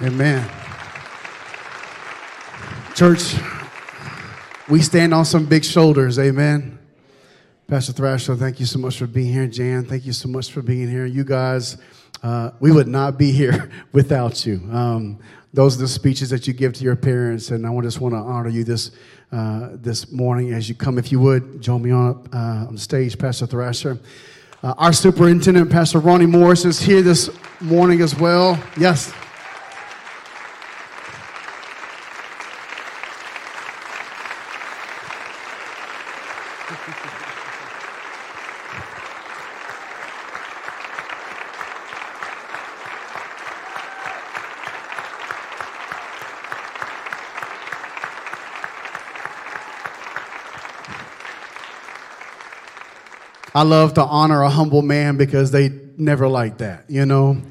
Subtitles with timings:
[0.00, 0.48] Amen.
[2.94, 3.34] Church,
[4.68, 6.20] we stand on some big shoulders.
[6.20, 6.78] Amen.
[7.66, 9.48] Pastor Thrasher, thank you so much for being here.
[9.48, 11.04] Jan, thank you so much for being here.
[11.04, 11.78] You guys,
[12.22, 14.60] uh, we would not be here without you.
[14.70, 15.18] Um,
[15.52, 18.18] those are the speeches that you give to your parents, and I just want to
[18.18, 18.92] honor you this
[19.32, 20.98] uh, this morning as you come.
[20.98, 23.98] If you would join me on uh, on stage, Pastor Thrasher.
[24.62, 27.30] Uh, our superintendent, Pastor Ronnie Morris, is here this
[27.60, 28.62] morning as well.
[28.78, 29.12] Yes.
[53.58, 57.42] I love to honor a humble man because they never like that, you know.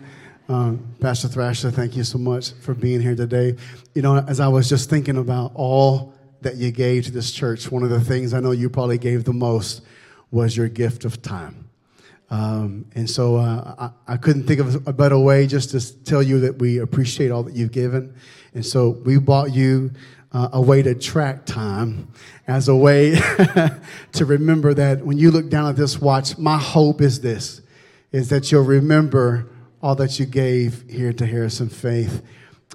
[0.48, 3.58] Uh, Pastor Thrasher, thank you so much for being here today.
[3.94, 6.14] You know, as I was just thinking about all
[6.44, 9.26] that you gave to this church, one of the things I know you probably gave
[9.26, 9.82] the most
[10.32, 11.68] was your gift of time.
[12.30, 16.24] Um, and so uh, I, I, couldn't think of a better way just to tell
[16.24, 18.16] you that we appreciate all that you've given.
[18.54, 19.92] And so we bought you
[20.38, 22.08] uh, a way to track time,
[22.48, 23.16] as a way
[24.12, 27.62] to remember that when you look down at this watch, my hope is this,
[28.12, 29.50] is that you'll remember
[29.82, 32.22] all that you gave here to Harrison Faith.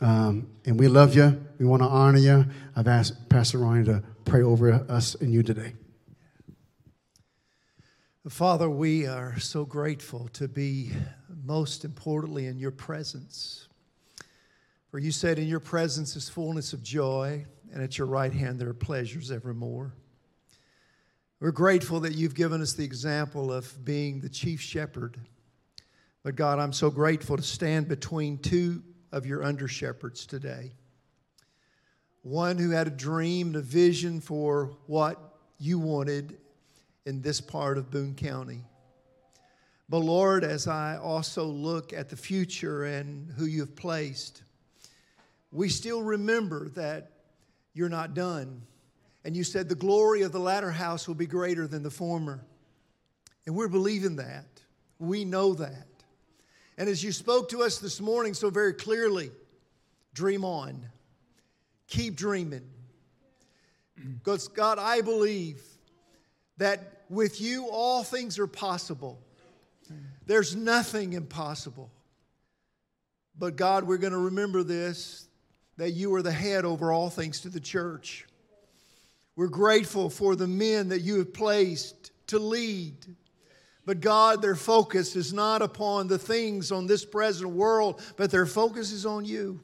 [0.00, 1.40] Um, and we love you.
[1.60, 2.46] We want to honor you.
[2.74, 5.74] I've asked Pastor Ryan to pray over us and you today.
[8.28, 10.90] Father, we are so grateful to be
[11.44, 13.68] most importantly in your presence.
[14.92, 18.60] For you said, In your presence is fullness of joy, and at your right hand
[18.60, 19.94] there are pleasures evermore.
[21.40, 25.16] We're grateful that you've given us the example of being the chief shepherd.
[26.22, 28.82] But God, I'm so grateful to stand between two
[29.12, 30.72] of your under shepherds today.
[32.20, 36.36] One who had a dream and a vision for what you wanted
[37.06, 38.60] in this part of Boone County.
[39.88, 44.42] But Lord, as I also look at the future and who you've placed,
[45.52, 47.10] we still remember that
[47.74, 48.62] you're not done.
[49.24, 52.44] And you said the glory of the latter house will be greater than the former.
[53.46, 54.46] And we're believing that.
[54.98, 55.86] We know that.
[56.78, 59.30] And as you spoke to us this morning so very clearly,
[60.14, 60.86] dream on.
[61.86, 62.68] Keep dreaming.
[64.18, 65.60] Because, God, I believe
[66.56, 69.20] that with you all things are possible.
[70.26, 71.90] There's nothing impossible.
[73.38, 75.28] But, God, we're going to remember this
[75.76, 78.26] that you are the head over all things to the church.
[79.36, 82.94] We're grateful for the men that you have placed to lead.
[83.84, 88.46] But God, their focus is not upon the things on this present world, but their
[88.46, 89.60] focus is on you.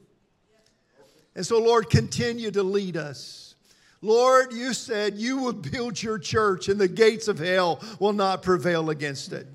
[1.35, 3.55] And so, Lord, continue to lead us.
[4.01, 8.41] Lord, you said you will build your church and the gates of hell will not
[8.41, 9.47] prevail against it.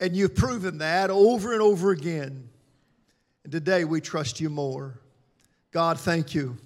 [0.00, 2.47] And you've proven that over and over again.
[3.48, 5.00] And today we trust you more.
[5.70, 6.58] God, thank you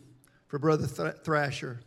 [0.48, 1.78] for Brother Thrasher.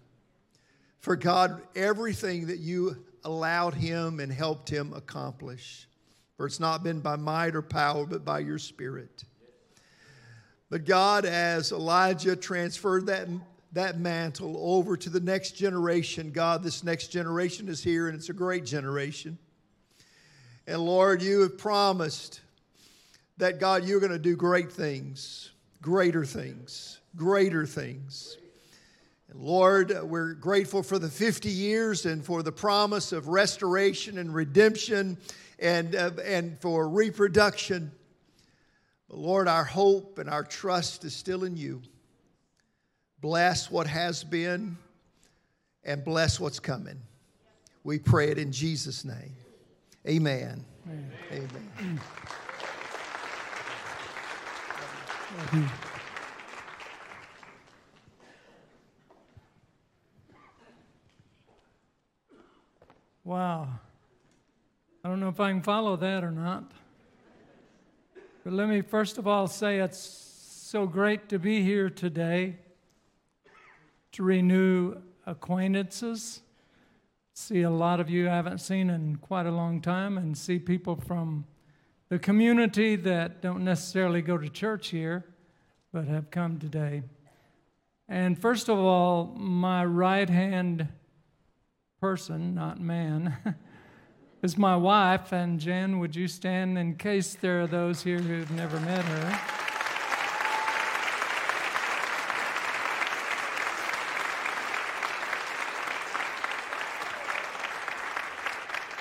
[1.00, 5.90] For God, everything that you allowed him and helped him accomplish.
[6.38, 9.26] For it's not been by might or power, but by your Spirit.
[10.70, 13.28] But God, as Elijah transferred that,
[13.74, 18.30] that mantle over to the next generation, God, this next generation is here and it's
[18.30, 19.38] a great generation.
[20.66, 22.40] And Lord, you have promised
[23.38, 25.52] that God, you're going to do great things,
[25.82, 28.38] greater things, greater things.
[29.30, 34.34] And Lord, we're grateful for the 50 years and for the promise of restoration and
[34.34, 35.18] redemption
[35.60, 37.92] and, uh, and for reproduction.
[39.10, 41.82] But Lord, our hope and our trust is still in you.
[43.22, 44.78] Bless what has been
[45.84, 47.00] and bless what's coming.
[47.84, 49.36] We pray it in Jesus' name.
[50.08, 50.64] Amen.
[50.88, 51.12] Amen.
[51.32, 52.00] Amen.
[55.38, 55.66] Hmm.
[63.26, 63.68] Wow.
[65.04, 66.72] I don't know if I can follow that or not.
[68.44, 72.58] But let me first of all say it's so great to be here today
[74.14, 74.96] to renew
[75.26, 76.42] acquaintances.
[77.34, 80.60] See a lot of you I haven't seen in quite a long time, and see
[80.60, 81.46] people from
[82.10, 85.26] the community that don't necessarily go to church here,
[85.92, 87.04] but have come today.
[88.08, 90.88] And first of all, my right hand
[92.00, 93.36] person, not man,
[94.44, 95.32] is my wife.
[95.32, 99.65] And Jen, would you stand in case there are those here who've never met her?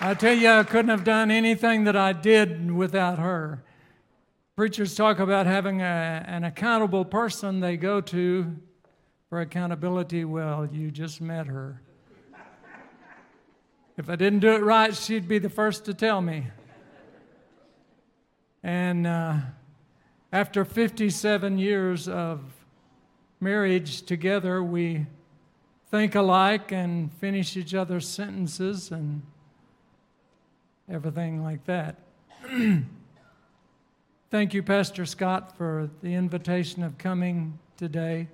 [0.06, 3.64] I tell you, I couldn't have done anything that I did without her.
[4.54, 8.54] Preachers talk about having a, an accountable person they go to
[9.30, 10.26] for accountability.
[10.26, 11.80] Well, you just met her.
[13.96, 16.48] If I didn't do it right, she'd be the first to tell me.
[18.62, 19.36] And uh,
[20.30, 22.42] after 57 years of
[23.40, 25.06] marriage together, we
[25.90, 29.22] think alike and finish each other's sentences and
[30.90, 31.96] everything like that.
[34.31, 38.28] Thank you, Pastor Scott, for the invitation of coming today.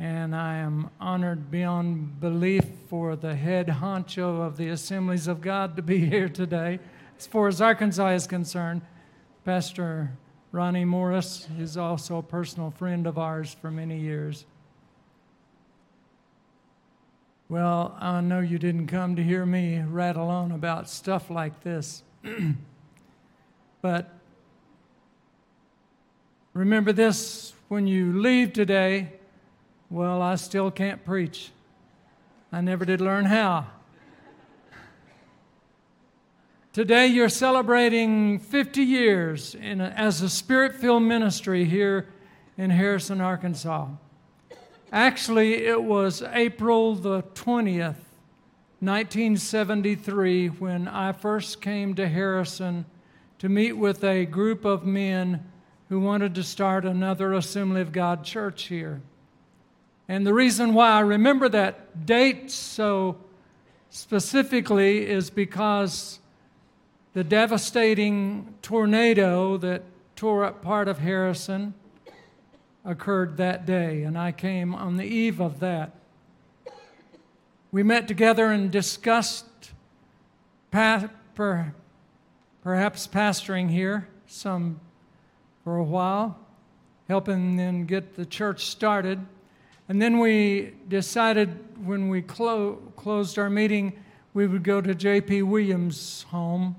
[0.00, 5.76] And I am honored beyond belief for the head honcho of the Assemblies of God
[5.76, 6.78] to be here today.
[7.18, 8.82] As far as Arkansas is concerned,
[9.44, 10.12] Pastor
[10.52, 14.46] Ronnie Morris is also a personal friend of ours for many years.
[17.48, 22.02] Well, I know you didn't come to hear me rattle on about stuff like this,
[23.82, 24.18] but
[26.58, 29.12] Remember this when you leave today.
[29.90, 31.52] Well, I still can't preach.
[32.50, 33.68] I never did learn how.
[36.72, 42.08] Today, you're celebrating 50 years a, as a spirit filled ministry here
[42.56, 43.86] in Harrison, Arkansas.
[44.92, 47.96] Actually, it was April the 20th,
[48.80, 52.86] 1973, when I first came to Harrison
[53.38, 55.44] to meet with a group of men
[55.90, 59.02] who wanted to start another Assembly of God church here.
[60.08, 63.18] And the reason why I remember that date so
[63.90, 66.18] specifically is because
[67.12, 69.82] the devastating tornado that
[70.16, 71.74] tore up part of Harrison
[72.84, 75.94] occurred that day, and I came on the eve of that.
[77.70, 79.44] We met together and discussed
[80.70, 81.08] perhaps
[83.06, 84.80] pastoring here some
[85.64, 86.38] for a while,
[87.08, 89.24] helping them get the church started.
[89.88, 93.92] And then we decided when we clo- closed our meeting,
[94.34, 95.42] we would go to J.P.
[95.42, 96.76] Williams' home.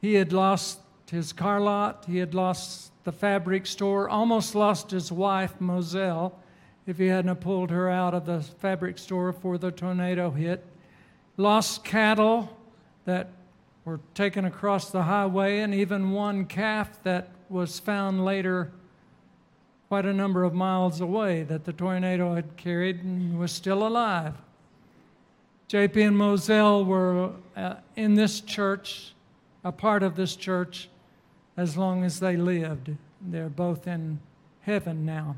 [0.00, 0.80] He had lost
[1.10, 6.38] his car lot, he had lost the fabric store, almost lost his wife, Moselle,
[6.86, 10.64] if he hadn't pulled her out of the fabric store before the tornado hit.
[11.36, 12.56] Lost cattle
[13.04, 13.28] that
[13.84, 18.70] were taken across the highway, and even one calf that was found later
[19.88, 24.34] quite a number of miles away that the tornado had carried and was still alive.
[25.68, 29.14] JP and Moselle were uh, in this church,
[29.64, 30.88] a part of this church,
[31.56, 32.90] as long as they lived.
[33.20, 34.20] They're both in
[34.62, 35.36] heaven now.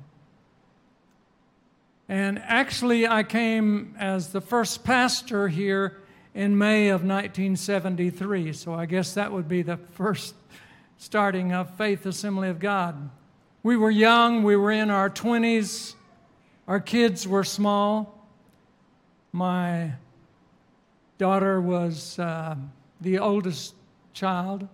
[2.08, 5.98] And actually, I came as the first pastor here
[6.34, 10.34] in May of 1973, so I guess that would be the first
[10.98, 13.10] starting of Faith Assembly of God.
[13.62, 15.94] We were young, we were in our 20s,
[16.68, 18.26] our kids were small.
[19.32, 19.92] My
[21.18, 22.56] daughter was uh,
[23.00, 23.74] the oldest
[24.12, 24.68] child,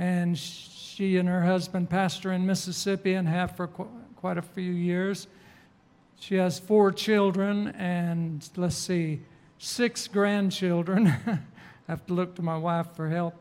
[0.00, 3.86] and she and her husband pastor in Mississippi and have for qu-
[4.16, 5.26] quite a few years.
[6.18, 9.20] She has four children and, let's see,
[9.58, 11.08] six grandchildren.
[11.26, 11.38] I
[11.86, 13.34] have to look to my wife for help.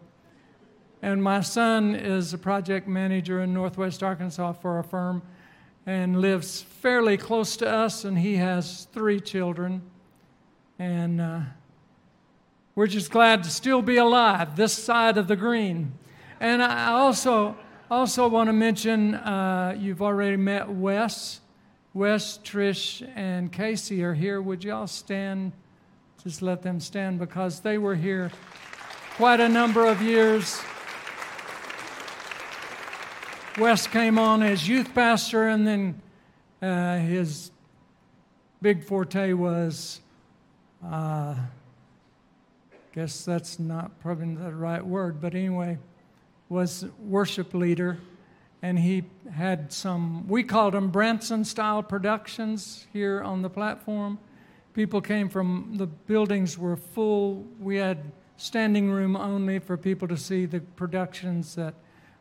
[1.02, 5.22] And my son is a project manager in Northwest Arkansas for a firm
[5.86, 9.82] and lives fairly close to us, and he has three children.
[10.78, 11.40] And uh,
[12.76, 15.94] we're just glad to still be alive this side of the green.
[16.40, 17.58] And I also,
[17.92, 21.42] also want to mention uh, you've already met Wes.
[21.94, 24.42] Wes, Trish, and Casey are here.
[24.42, 25.52] Would y'all stand?
[26.24, 28.32] Just let them stand because they were here
[29.16, 30.62] quite a number of years.
[33.58, 36.02] Wes came on as youth pastor, and then
[36.62, 37.52] uh, his
[38.62, 40.00] big forte was,
[40.86, 41.36] uh,
[42.94, 45.78] guess that's not probably the right word, but anyway,
[46.50, 47.98] was worship leader.
[48.62, 54.20] And he had some, we called them Branson style productions here on the platform.
[54.74, 57.46] People came from, the buildings were full.
[57.60, 61.74] We had standing room only for people to see the productions that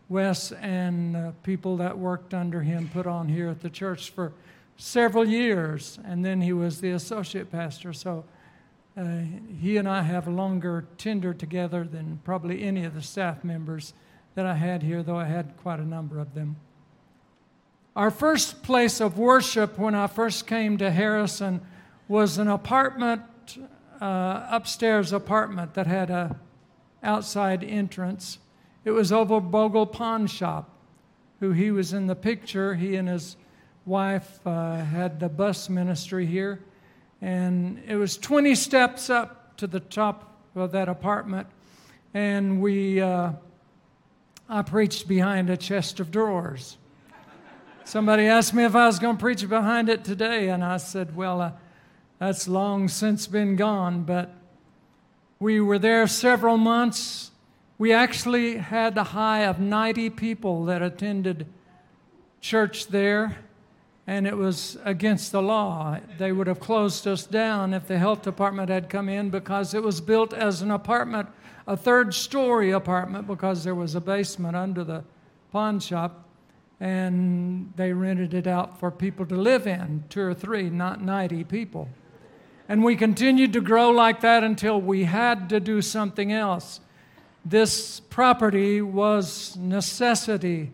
[0.09, 4.33] Wes and uh, people that worked under him put on here at the church for
[4.77, 7.93] several years, and then he was the associate pastor.
[7.93, 8.25] So
[8.97, 9.21] uh,
[9.61, 13.93] he and I have a longer tenure together than probably any of the staff members
[14.39, 16.59] that I had here, though I had quite a number of them.
[17.97, 21.61] Our first place of worship when I first came to Harrison
[22.07, 23.23] was an apartment,
[24.01, 26.37] uh, upstairs apartment that had a
[27.03, 28.39] outside entrance.
[28.85, 30.71] It was over Bogle Pawn Shop,
[31.41, 32.77] who he was in the picture.
[32.77, 33.35] He and his
[33.87, 36.61] wife uh, had the bus ministry here.
[37.21, 41.49] And it was 20 steps up to the top of that apartment.
[42.15, 43.33] And we, uh,
[44.49, 46.79] I preached behind a chest of drawers.
[47.85, 51.15] Somebody asked me if I was going to preach behind it today, and I said,
[51.15, 51.53] Well, uh,
[52.19, 54.35] that's long since been gone, but
[55.39, 57.31] we were there several months.
[57.77, 61.47] We actually had a high of 90 people that attended
[62.41, 63.39] church there
[64.09, 65.99] and it was against the law.
[66.17, 69.83] They would have closed us down if the health department had come in because it
[69.83, 71.29] was built as an apartment,
[71.69, 75.05] a third story apartment, because there was a basement under the
[75.53, 76.25] pawn shop,
[76.81, 81.45] and they rented it out for people to live in, two or three, not 90
[81.45, 81.87] people.
[82.71, 86.81] And we continued to grow like that until we had to do something else.
[87.45, 90.73] This property was necessity,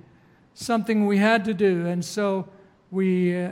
[0.55, 1.87] something we had to do.
[1.87, 2.49] And so
[2.93, 3.51] we, uh,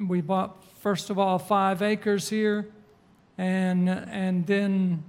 [0.00, 2.68] we bought, first of all, five acres here,
[3.38, 5.04] and, and then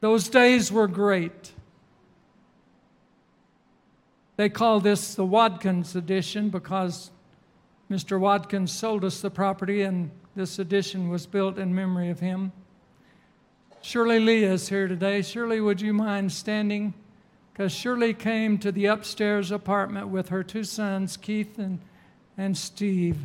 [0.00, 1.52] those days were great.
[4.36, 7.10] They call this the Watkins edition because
[7.90, 8.18] Mr.
[8.18, 12.52] Watkins sold us the property, and this edition was built in memory of him.
[13.82, 15.22] Shirley Lee is here today.
[15.22, 16.94] Shirley, would you mind standing?
[17.52, 21.80] Because Shirley came to the upstairs apartment with her two sons, Keith and
[22.40, 23.18] and Steve,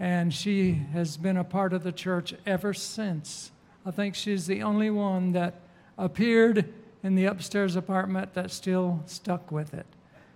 [0.00, 3.50] and she has been a part of the church ever since.
[3.84, 5.60] I think she's the only one that
[5.98, 9.86] appeared in the upstairs apartment that still stuck with it.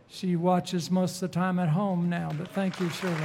[0.09, 3.16] She watches most of the time at home now, but thank you, Shirley.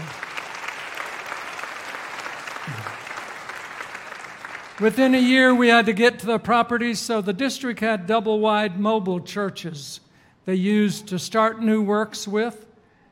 [4.80, 8.40] Within a year, we had to get to the property, so the district had double
[8.40, 10.00] wide mobile churches
[10.48, 12.68] they used to start new works with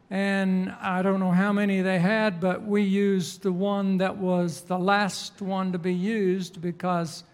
[0.10, 4.62] and I don't know how many they had, but we used the one that was
[4.62, 7.26] the last one to be used because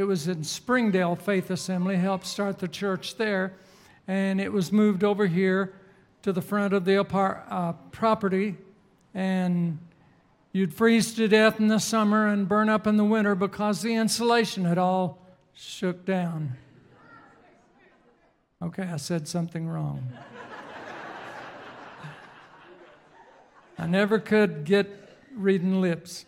[0.00, 3.52] it was in Springdale Faith Assembly, helped start the church there,
[4.08, 5.74] and it was moved over here
[6.22, 8.56] to the front of the apart, uh, property,
[9.12, 9.78] and
[10.52, 13.92] you'd freeze to death in the summer and burn up in the winter because the
[13.92, 15.18] insulation had all
[15.52, 16.56] shook down.
[18.62, 20.08] Okay, I said something wrong.
[23.78, 24.88] I never could get
[25.34, 26.24] reading lips.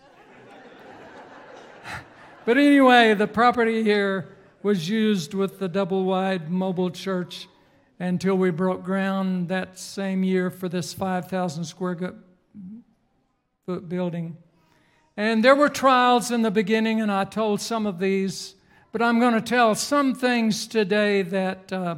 [2.45, 4.29] But anyway, the property here
[4.63, 7.49] was used with the double wide mobile church
[7.99, 12.15] until we broke ground that same year for this 5,000 square
[13.67, 14.37] foot building.
[15.17, 18.55] And there were trials in the beginning, and I told some of these,
[18.93, 21.73] but I'm going to tell some things today that.
[21.73, 21.97] Uh,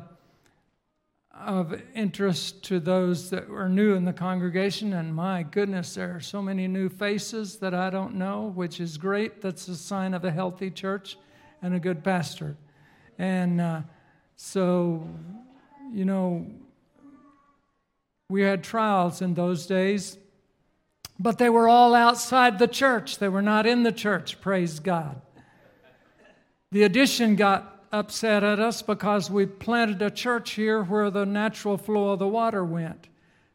[1.36, 4.92] of interest to those that are new in the congregation.
[4.92, 8.96] And my goodness, there are so many new faces that I don't know, which is
[8.96, 9.42] great.
[9.42, 11.16] That's a sign of a healthy church
[11.60, 12.56] and a good pastor.
[13.18, 13.82] And uh,
[14.36, 15.08] so,
[15.92, 16.46] you know,
[18.28, 20.18] we had trials in those days,
[21.18, 23.18] but they were all outside the church.
[23.18, 25.20] They were not in the church, praise God.
[26.72, 31.78] The addition got upset at us because we planted a church here where the natural
[31.78, 33.06] flow of the water went.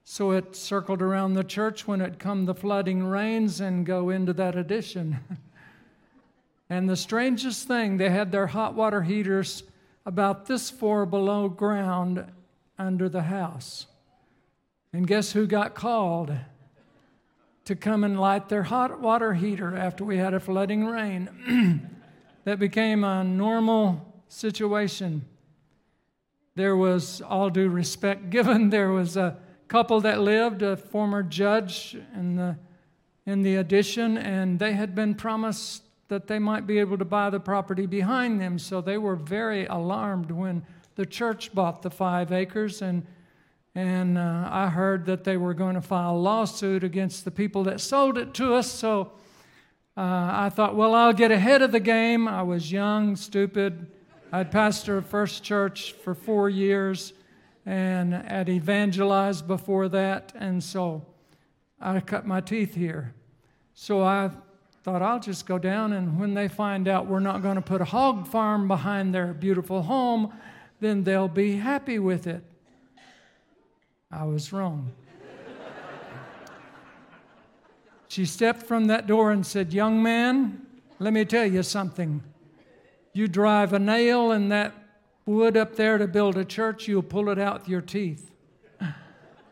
[0.05, 4.31] So it circled around the church when it come the flooding rains and go into
[4.33, 5.19] that addition.
[6.69, 9.63] and the strangest thing, they had their hot water heaters
[10.05, 12.25] about this far below ground
[12.77, 13.87] under the house.
[14.93, 16.33] And guess who got called
[17.65, 21.89] to come and light their hot water heater after we had a flooding rain?
[22.45, 25.25] that became a normal situation.
[26.55, 28.69] There was all due respect given.
[28.79, 32.57] There was a couple that lived, a former judge in the,
[33.25, 37.29] in the addition, and they had been promised that they might be able to buy
[37.29, 38.57] the property behind them.
[38.57, 42.81] So they were very alarmed when the church bought the five acres.
[42.81, 43.05] And,
[43.75, 47.63] and uh, I heard that they were going to file a lawsuit against the people
[47.65, 48.71] that sold it to us.
[48.71, 49.11] So
[49.95, 52.27] uh, I thought, well, I'll get ahead of the game.
[52.27, 53.91] I was young, stupid
[54.31, 57.13] I'd pastored First Church for four years
[57.65, 61.03] and had evangelized before that, and so
[61.81, 63.15] I cut my teeth here.
[63.73, 64.29] So I
[64.83, 67.81] thought I'll just go down, and when they find out we're not going to put
[67.81, 70.31] a hog farm behind their beautiful home,
[70.79, 72.43] then they'll be happy with it.
[74.11, 74.91] I was wrong.
[78.07, 80.67] she stepped from that door and said, Young man,
[80.99, 82.23] let me tell you something.
[83.13, 84.73] You drive a nail in that
[85.25, 88.31] wood up there to build a church, you'll pull it out with your teeth.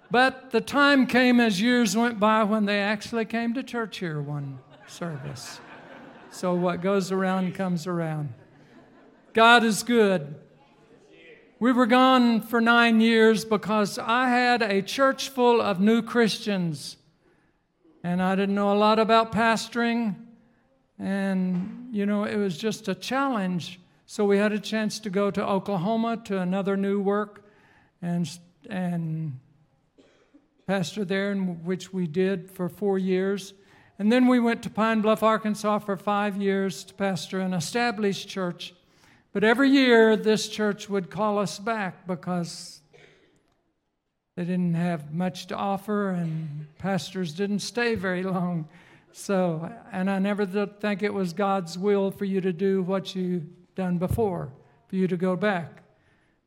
[0.09, 4.21] But the time came as years went by when they actually came to church here
[4.21, 5.59] one service.
[6.31, 8.33] So what goes around comes around.
[9.33, 10.35] God is good.
[11.59, 16.97] We were gone for nine years because I had a church full of new Christians.
[18.03, 20.15] And I didn't know a lot about pastoring.
[20.99, 23.79] And, you know, it was just a challenge.
[24.05, 27.45] So we had a chance to go to Oklahoma to another new work
[28.01, 28.27] and,
[28.69, 29.39] and
[30.65, 33.53] pastor there, which we did for four years.
[33.99, 38.27] And then we went to Pine Bluff, Arkansas for five years to pastor an established
[38.27, 38.73] church.
[39.33, 42.81] But every year, this church would call us back because
[44.35, 48.67] they didn't have much to offer and pastors didn't stay very long.
[49.17, 53.15] So, and I never did think it was God's will for you to do what
[53.15, 54.53] you done before,
[54.87, 55.81] for you to go back.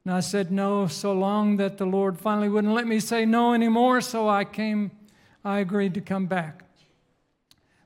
[0.04, 3.54] And I said no so long that the Lord finally wouldn't let me say no
[3.54, 4.92] anymore, so I came,
[5.44, 6.62] I agreed to come back.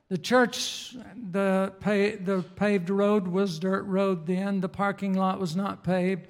[0.09, 0.95] The church,
[1.31, 4.61] the, pay, the paved road was dirt road then.
[4.61, 6.27] The parking lot was not paved.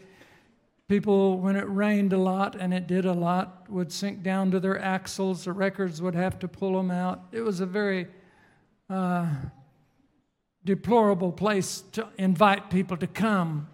[0.88, 4.62] People, when it rained a lot, and it did a lot, would sink down to
[4.62, 5.44] their axles.
[5.44, 7.26] The records would have to pull them out.
[7.34, 8.08] It was a very
[8.90, 9.28] uh,
[10.64, 13.68] deplorable place to invite people to come,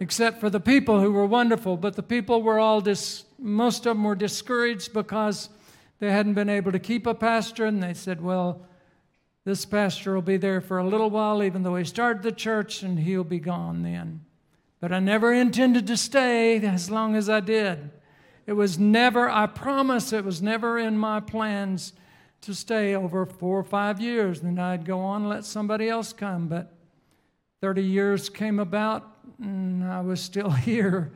[0.00, 1.76] except for the people who were wonderful.
[1.76, 5.48] But the people were all dis- most of them were discouraged because
[5.98, 8.66] they hadn't been able to keep a pastor, and they said, "Well."
[9.44, 12.84] This pastor will be there for a little while, even though he started the church,
[12.84, 14.20] and he'll be gone then.
[14.80, 17.90] But I never intended to stay as long as I did.
[18.46, 21.92] It was never, I promise, it was never in my plans
[22.42, 24.40] to stay over four or five years.
[24.40, 26.48] Then I'd go on and let somebody else come.
[26.48, 26.72] But
[27.60, 29.08] 30 years came about,
[29.40, 31.12] and I was still here.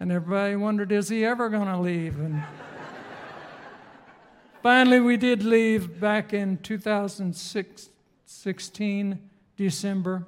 [0.00, 2.18] And everybody wondered, is he ever going to leave?
[2.18, 2.42] And
[4.62, 9.18] Finally, we did leave back in 2016,
[9.56, 10.26] December,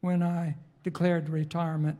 [0.00, 1.98] when I declared retirement.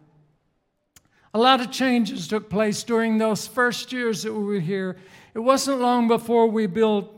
[1.34, 4.96] A lot of changes took place during those first years that we were here.
[5.34, 7.17] It wasn't long before we built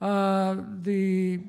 [0.00, 1.40] uh, the,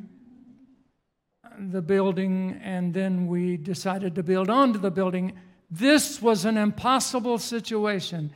[1.57, 5.33] the building, and then we decided to build onto the building.
[5.69, 8.31] This was an impossible situation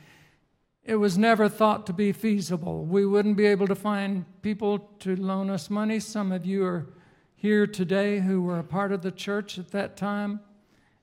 [0.86, 2.86] it was never thought to be feasible.
[2.86, 6.00] We wouldn't be able to find people to loan us money.
[6.00, 6.88] Some of you are
[7.36, 10.42] here today who were a part of the church at that time,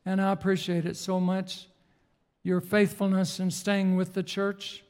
[0.05, 1.68] and I appreciate it so much.
[2.42, 4.85] Your faithfulness in staying with the church.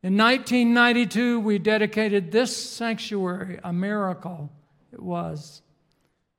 [0.00, 4.48] In 1992, we dedicated this sanctuary, a miracle
[4.92, 5.60] it was,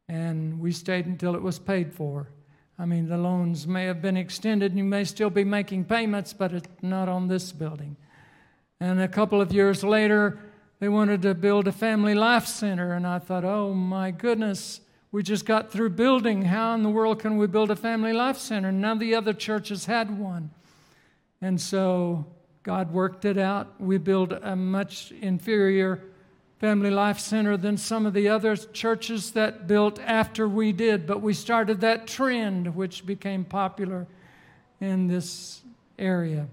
[0.08, 2.30] and we stayed until it was paid for.
[2.78, 6.32] I mean, the loans may have been extended and you may still be making payments,
[6.32, 7.98] but it's not on this building.
[8.80, 10.39] And a couple of years later,
[10.80, 12.93] they wanted to build a family life center.
[12.93, 14.80] And I thought, oh my goodness,
[15.12, 16.43] we just got through building.
[16.43, 18.72] How in the world can we build a family life center?
[18.72, 20.52] None of the other churches had one.
[21.41, 22.26] And so
[22.63, 23.80] God worked it out.
[23.80, 26.02] We built a much inferior
[26.60, 31.22] Family Life Center than some of the other churches that built after we did, but
[31.22, 34.06] we started that trend which became popular
[34.82, 35.62] in this
[35.98, 36.48] area.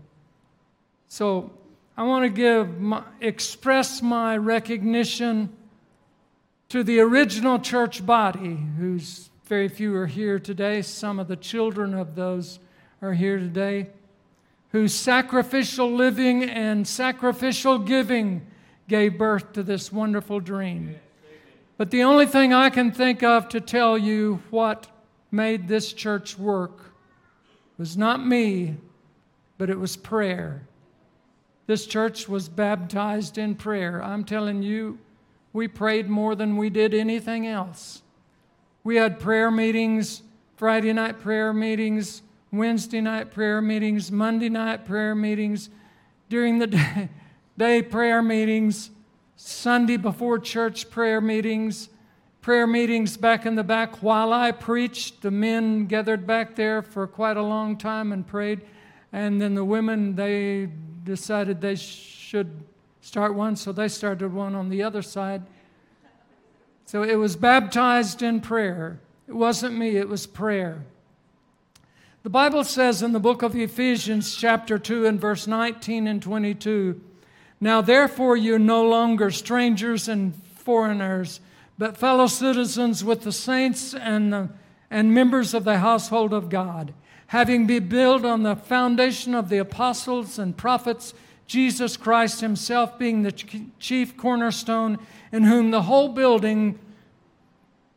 [1.09, 1.51] So
[1.97, 5.53] I want to give my, express my recognition
[6.69, 10.83] to the original church body, whose very few are here today.
[10.83, 12.61] Some of the children of those
[13.03, 13.88] are here today,
[14.70, 18.46] whose sacrificial living and sacrificial giving
[18.88, 20.96] gave birth to this wonderful dream.
[21.76, 24.88] But the only thing I can think of to tell you what
[25.31, 26.92] made this church work
[27.79, 28.76] was not me,
[29.59, 30.66] but it was prayer.
[31.66, 34.02] This church was baptized in prayer.
[34.02, 34.98] I'm telling you,
[35.52, 38.02] we prayed more than we did anything else.
[38.85, 40.22] We had prayer meetings,
[40.57, 42.22] Friday night prayer meetings,
[42.57, 45.71] Wednesday night prayer meetings, Monday night prayer meetings.
[46.29, 47.09] During the day,
[47.57, 48.90] day prayer meetings,
[49.37, 51.88] Sunday before church prayer meetings,
[52.40, 55.23] prayer meetings back in the back while I preached.
[55.23, 58.62] The men gathered back there for quite a long time and prayed.
[59.12, 60.69] And then the women, they
[61.05, 62.64] decided they should
[63.01, 65.42] start one, so they started one on the other side.
[66.87, 69.01] So it was baptized in prayer.
[69.29, 70.85] It wasn't me, it was prayer.
[72.27, 77.01] The Bible says in the book of Ephesians, chapter 2, and verse 19 and 22
[77.61, 81.39] now, therefore, you're no longer strangers and foreigners,
[81.79, 84.49] but fellow citizens with the saints and, the,
[84.91, 86.93] and members of the household of God,
[87.29, 91.15] having been built on the foundation of the apostles and prophets,
[91.47, 93.31] Jesus Christ Himself being the
[93.79, 94.99] chief cornerstone,
[95.31, 96.77] in whom the whole building,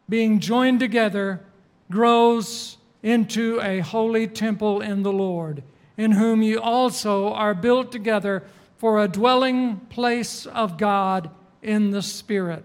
[0.07, 1.41] being joined together,
[1.89, 5.63] grows into a holy temple in the Lord,
[5.97, 8.43] in whom you also are built together
[8.77, 11.29] for a dwelling place of God
[11.61, 12.63] in the Spirit.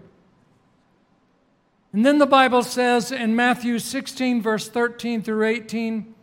[1.93, 6.13] And then the Bible says in Matthew 16, verse 13 through 18,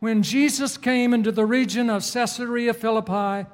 [0.00, 3.48] when Jesus came into the region of Caesarea Philippi,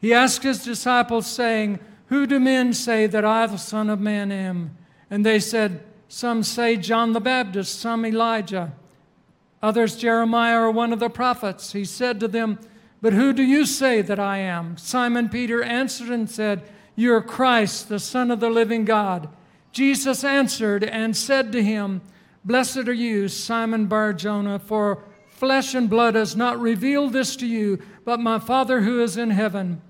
[0.00, 4.30] he asked his disciples, saying, Who do men say that I, the Son of Man,
[4.30, 4.76] am?
[5.08, 8.72] And they said, Some say John the Baptist, some Elijah,
[9.62, 11.72] others Jeremiah or one of the prophets.
[11.72, 12.58] He said to them,
[13.00, 14.76] But who do you say that I am?
[14.76, 16.62] Simon Peter answered and said,
[16.94, 19.28] You are Christ, the Son of the living God.
[19.72, 22.02] Jesus answered and said to him,
[22.44, 27.46] Blessed are you, Simon Bar Jonah, for flesh and blood has not revealed this to
[27.46, 29.82] you, but my Father who is in heaven.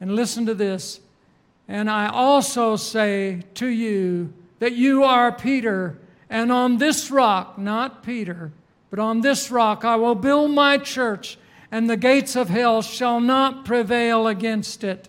[0.00, 1.00] And listen to this.
[1.68, 5.98] And I also say to you that you are Peter,
[6.30, 8.52] and on this rock, not Peter,
[8.90, 11.38] but on this rock I will build my church,
[11.70, 15.08] and the gates of hell shall not prevail against it.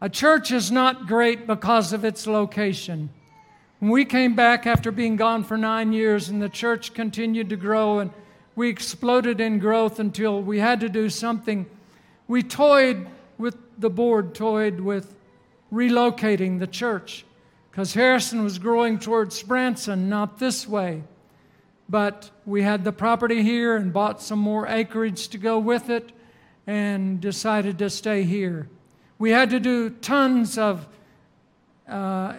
[0.00, 3.10] A church is not great because of its location.
[3.78, 7.56] When we came back after being gone for nine years and the church continued to
[7.56, 8.10] grow and
[8.56, 11.66] we exploded in growth until we had to do something,
[12.28, 13.06] we toyed
[13.38, 15.14] with the board, toyed with
[15.72, 17.24] relocating the church
[17.74, 21.02] because Harrison was growing towards Branson, not this way.
[21.88, 26.12] But we had the property here and bought some more acreage to go with it
[26.68, 28.68] and decided to stay here.
[29.18, 30.86] We had to do tons of
[31.88, 32.34] uh,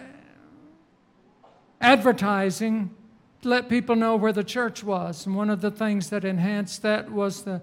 [1.82, 2.94] advertising
[3.42, 5.26] to let people know where the church was.
[5.26, 7.60] And one of the things that enhanced that was the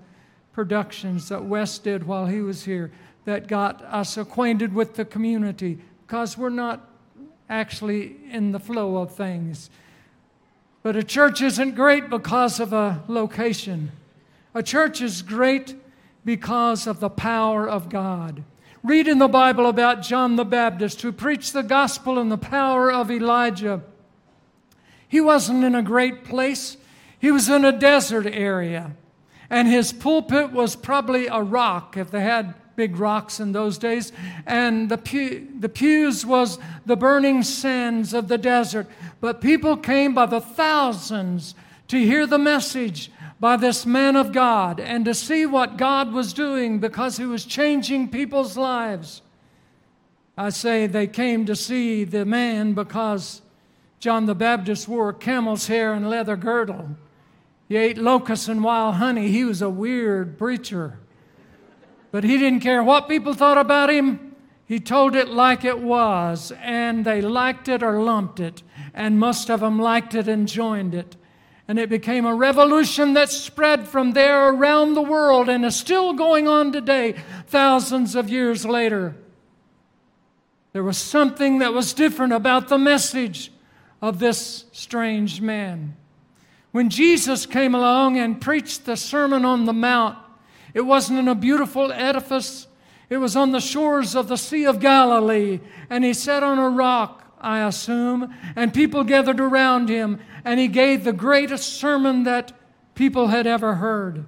[0.51, 2.91] productions that Wes did while he was here
[3.25, 6.92] that got us acquainted with the community because we're not
[7.49, 9.69] actually in the flow of things.
[10.81, 13.91] But a church isn't great because of a location.
[14.53, 15.75] A church is great
[16.25, 18.43] because of the power of God.
[18.83, 22.91] Read in the Bible about John the Baptist who preached the gospel in the power
[22.91, 23.81] of Elijah.
[25.07, 26.77] He wasn't in a great place,
[27.17, 28.95] he was in a desert area.
[29.49, 34.11] And his pulpit was probably a rock, if they had big rocks in those days.
[34.45, 38.87] And the, pew, the pews was the burning sands of the desert.
[39.21, 41.55] But people came by the thousands
[41.87, 46.33] to hear the message by this man of God and to see what God was
[46.33, 49.21] doing because he was changing people's lives.
[50.37, 53.41] I say they came to see the man because
[53.99, 56.97] John the Baptist wore camel's hair and leather girdle.
[57.67, 59.29] He ate locusts and wild honey.
[59.29, 60.99] He was a weird preacher.
[62.13, 64.35] But he didn't care what people thought about him.
[64.67, 68.61] He told it like it was, and they liked it or lumped it,
[68.93, 71.15] and most of them liked it and joined it.
[71.67, 76.13] And it became a revolution that spread from there around the world and is still
[76.13, 77.15] going on today,
[77.47, 79.15] thousands of years later.
[80.71, 83.51] There was something that was different about the message
[84.03, 85.97] of this strange man.
[86.71, 90.19] When Jesus came along and preached the Sermon on the Mount,
[90.73, 92.67] it wasn't in a beautiful edifice,
[93.09, 95.59] it was on the shores of the Sea of Galilee,
[95.89, 97.19] and he sat on a rock.
[97.39, 102.53] I assume, and people gathered around him, and he gave the greatest sermon that
[102.95, 104.25] people had ever heard.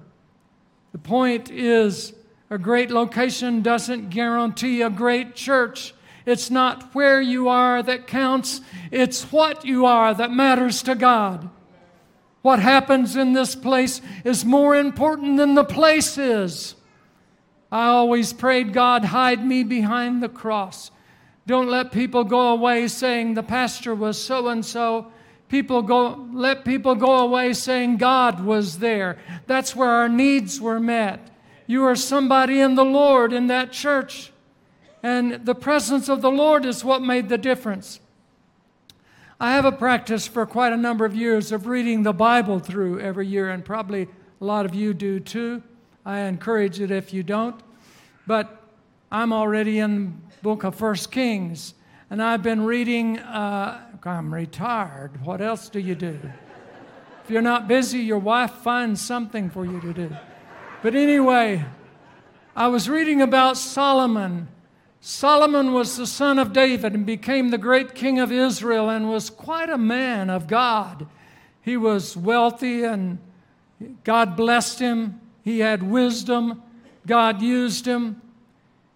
[0.92, 2.12] The point is,
[2.50, 5.94] a great location doesn't guarantee a great church.
[6.26, 11.48] It's not where you are that counts, it's what you are that matters to God.
[12.46, 16.76] What happens in this place is more important than the place is.
[17.72, 20.92] I always prayed, God, hide me behind the cross.
[21.48, 25.10] Don't let people go away saying the pastor was so and so.
[25.48, 29.18] People go let people go away saying God was there.
[29.48, 31.28] That's where our needs were met.
[31.66, 34.30] You are somebody in the Lord in that church.
[35.02, 37.98] And the presence of the Lord is what made the difference.
[39.38, 43.00] I have a practice for quite a number of years of reading the Bible through
[43.00, 44.08] every year, and probably
[44.40, 45.62] a lot of you do too.
[46.06, 47.60] I encourage it if you don't.
[48.26, 48.62] But
[49.12, 51.74] I'm already in book of First Kings,
[52.08, 53.18] and I've been reading.
[53.18, 55.22] Uh, I'm retired.
[55.22, 56.18] What else do you do?
[57.22, 60.16] If you're not busy, your wife finds something for you to do.
[60.82, 61.62] But anyway,
[62.54, 64.48] I was reading about Solomon.
[65.00, 69.30] Solomon was the son of David and became the great king of Israel and was
[69.30, 71.06] quite a man of God.
[71.62, 73.18] he was wealthy and
[74.04, 75.20] God blessed him.
[75.42, 76.62] He had wisdom.
[77.06, 78.20] God used him.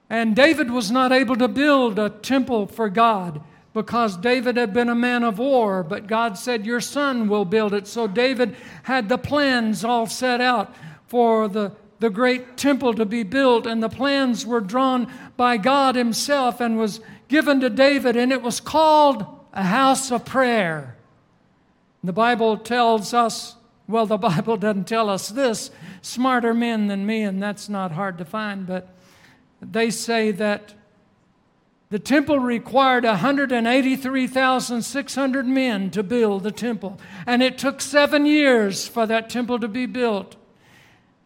[0.09, 3.41] And David was not able to build a temple for God
[3.73, 7.73] because David had been a man of war, but God said, Your son will build
[7.73, 7.87] it.
[7.87, 10.75] So David had the plans all set out
[11.07, 15.95] for the, the great temple to be built, and the plans were drawn by God
[15.95, 20.97] Himself and was given to David, and it was called a house of prayer.
[22.03, 23.55] The Bible tells us,
[23.87, 28.19] well, the Bible doesn't tell us this, smarter men than me, and that's not hard
[28.19, 28.89] to find, but
[29.61, 30.75] they say that
[31.91, 36.99] the temple required 183,600 men to build the temple.
[37.27, 40.37] And it took seven years for that temple to be built.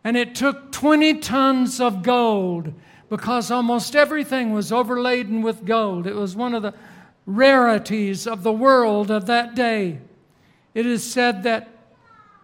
[0.05, 2.73] And it took 20 tons of gold
[3.09, 6.07] because almost everything was overladen with gold.
[6.07, 6.75] It was one of the
[7.27, 10.01] rarities of the world of that day.
[10.75, 11.69] It is said that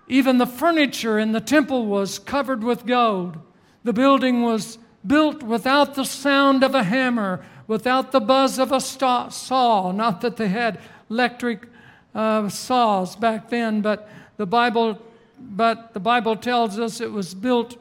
[0.08, 3.38] even the furniture in the temple was covered with gold.
[3.84, 8.80] The building was built without the sound of a hammer without the buzz of a
[8.80, 9.92] saw.
[9.92, 11.68] Not that they had electric
[12.12, 15.00] uh, saws back then, but the Bible,
[15.40, 17.76] but the Bible tells us it was built.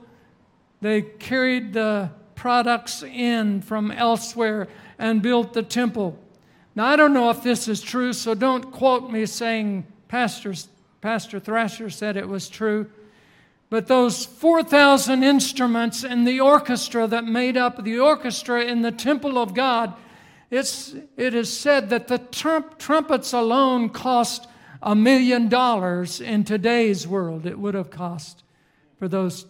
[0.81, 4.67] They carried the products in from elsewhere
[4.97, 6.17] and built the temple.
[6.75, 10.53] Now I don't know if this is true, so don't quote me saying Pastor
[11.01, 12.89] Pastor Thrasher said it was true.
[13.69, 19.37] But those 4,000 instruments in the orchestra that made up the orchestra in the temple
[19.37, 19.93] of God,
[20.49, 24.47] it's, it is said that the trump, trumpets alone cost
[24.81, 27.45] a million dollars in today's world.
[27.45, 28.43] It would have cost
[28.97, 29.45] for those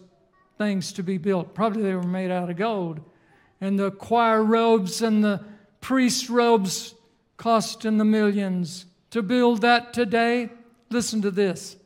[0.58, 1.54] things to be built.
[1.54, 3.00] Probably they were made out of gold.
[3.60, 5.44] And the choir robes and the
[5.80, 6.94] priest robes
[7.36, 8.86] cost in the millions.
[9.10, 10.50] To build that today,
[10.90, 11.76] listen to this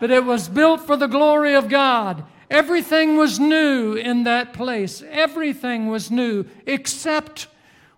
[0.00, 2.24] but it was built for the glory of God.
[2.50, 5.04] Everything was new in that place.
[5.08, 7.46] Everything was new, except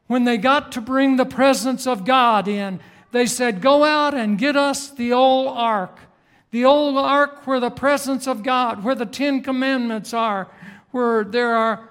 [0.07, 2.79] when they got to bring the presence of God in
[3.11, 5.99] they said, Go out and get us the old ark.
[6.51, 10.49] The old ark where the presence of God, where the Ten Commandments are,
[10.91, 11.89] where there are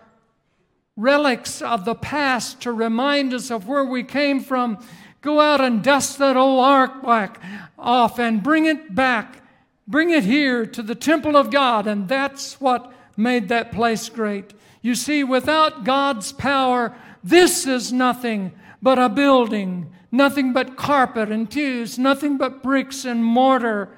[0.98, 4.78] relics of the past to remind us of where we came from.
[5.22, 7.42] Go out and dust that old ark back
[7.80, 9.42] off and bring it back.
[9.88, 11.88] Bring it here to the temple of God.
[11.88, 14.54] And that's what made that place great.
[14.82, 21.50] You see, without God's power, this is nothing but a building nothing but carpet and
[21.50, 23.90] pews, nothing but bricks and mortar.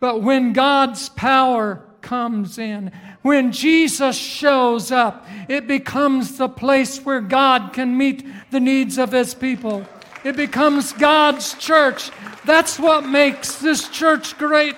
[0.00, 2.92] But when God's power comes in,
[3.22, 9.12] when Jesus shows up, it becomes the place where God can meet the needs of
[9.12, 9.86] His people.
[10.24, 12.10] It becomes God's church.
[12.44, 14.76] That's what makes this church great.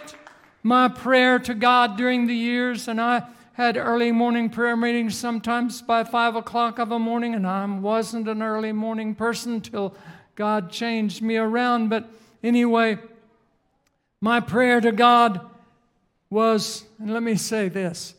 [0.62, 5.83] My prayer to God during the years, and I had early morning prayer meetings sometimes
[5.83, 9.94] by five o'clock of a morning, and I wasn't an early morning person till
[10.35, 11.88] God changed me around.
[11.88, 12.09] But
[12.42, 12.98] anyway,
[14.20, 15.40] my prayer to God
[16.31, 18.14] was, and let me say this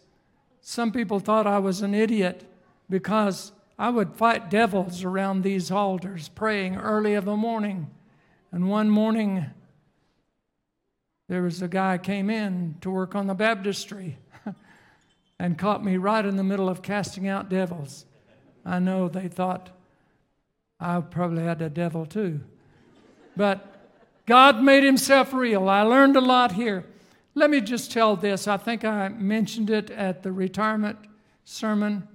[0.62, 2.46] some people thought I was an idiot
[2.90, 7.90] because I would fight devils around these altars praying early of the morning.
[8.52, 9.48] And one morning,
[11.28, 14.18] there was a guy came in to work on the baptistry
[15.40, 18.06] and caught me right in the middle of casting out devils.
[18.64, 19.72] I know they thought
[20.80, 22.42] I probably had a devil too.
[23.36, 23.68] But
[24.28, 25.70] God made himself real.
[25.70, 26.86] I learned a lot here.
[27.34, 28.48] Let me just tell this.
[28.48, 30.98] I think I mentioned it at the retirement
[31.46, 32.08] sermon,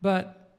[0.00, 0.56] but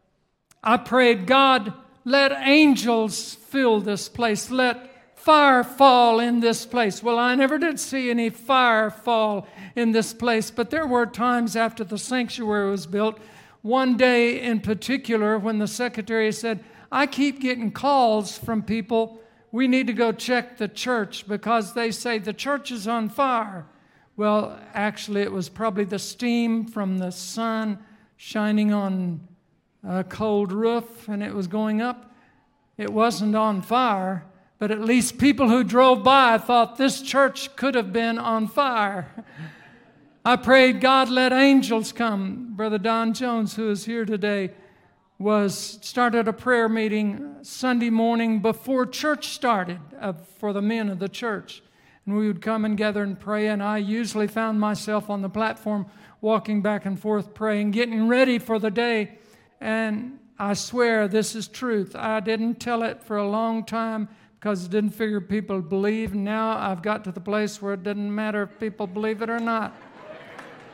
[0.63, 1.73] I prayed, God,
[2.05, 4.51] let angels fill this place.
[4.51, 7.01] Let fire fall in this place.
[7.01, 11.55] Well, I never did see any fire fall in this place, but there were times
[11.55, 13.19] after the sanctuary was built,
[13.61, 19.19] one day in particular, when the secretary said, I keep getting calls from people,
[19.51, 23.65] we need to go check the church because they say the church is on fire.
[24.15, 27.79] Well, actually, it was probably the steam from the sun
[28.15, 29.27] shining on
[29.83, 32.13] a cold roof and it was going up.
[32.77, 34.25] It wasn't on fire,
[34.59, 39.25] but at least people who drove by thought this church could have been on fire.
[40.23, 42.53] I prayed, God, let angels come.
[42.55, 44.51] Brother Don Jones, who is here today,
[45.17, 50.99] was started a prayer meeting Sunday morning before church started uh, for the men of
[50.99, 51.63] the church.
[52.05, 55.29] And we would come and gather and pray, and I usually found myself on the
[55.29, 55.85] platform
[56.21, 59.17] walking back and forth praying, getting ready for the day.
[59.61, 61.95] And I swear this is truth.
[61.95, 66.13] I didn't tell it for a long time because I didn't figure people would believe.
[66.13, 69.39] Now I've got to the place where it doesn't matter if people believe it or
[69.39, 69.73] not.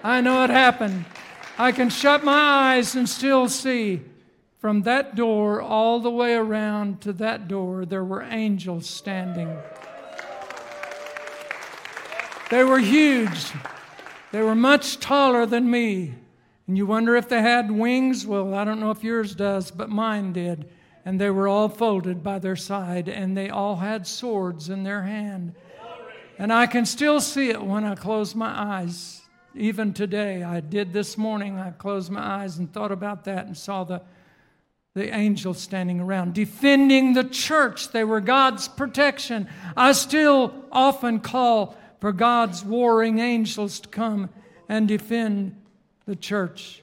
[0.04, 1.06] I know it happened.
[1.58, 4.02] I can shut my eyes and still see
[4.60, 9.58] from that door all the way around to that door, there were angels standing.
[12.50, 13.52] They were huge.
[14.32, 16.16] They were much taller than me.
[16.68, 18.26] And you wonder if they had wings?
[18.26, 20.70] Well, I don't know if yours does, but mine did.
[21.06, 25.04] And they were all folded by their side, and they all had swords in their
[25.04, 25.56] hand.
[26.38, 29.22] And I can still see it when I close my eyes.
[29.56, 31.58] Even today, I did this morning.
[31.60, 34.02] I closed my eyes and thought about that and saw the,
[34.94, 37.90] the angels standing around, defending the church.
[37.90, 39.50] They were God's protection.
[39.76, 44.30] I still often call for God's warring angels to come
[44.68, 45.56] and defend
[46.06, 46.82] the church.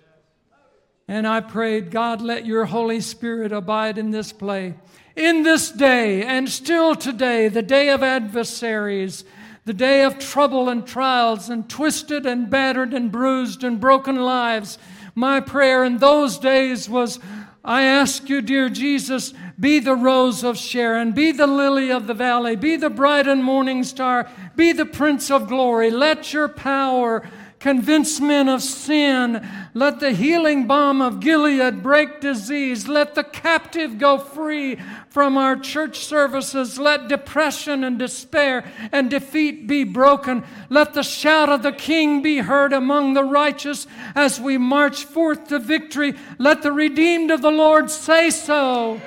[1.08, 4.74] And I prayed, God, let your Holy Spirit abide in this place.
[5.14, 9.24] In this day, and still today, the day of adversaries,
[9.64, 14.78] the day of trouble and trials, and twisted and battered and bruised and broken lives,
[15.14, 17.18] my prayer in those days was,
[17.64, 22.14] I ask you, dear Jesus, be the rose of Sharon, be the lily of the
[22.14, 25.90] valley, be the bright and morning star, be the Prince of glory.
[25.90, 27.26] Let your power
[27.58, 29.46] convince men of sin.
[29.72, 32.86] Let the healing balm of Gilead break disease.
[32.86, 36.78] Let the captive go free from our church services.
[36.78, 40.44] Let depression and despair and defeat be broken.
[40.68, 45.48] Let the shout of the King be heard among the righteous as we march forth
[45.48, 46.14] to victory.
[46.38, 49.00] Let the redeemed of the Lord say so.